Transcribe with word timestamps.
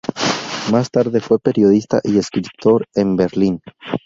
Más 0.71 0.89
tarde 0.89 1.21
fue 1.21 1.37
periodista 1.37 2.01
y 2.03 2.17
escritor 2.17 2.87
en 2.95 3.15
Berlín. 3.15 3.61